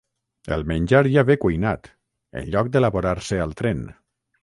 [0.55, 1.91] El menjar ja ve cuinat,
[2.43, 3.89] en lloc d'elaborar-se al tren.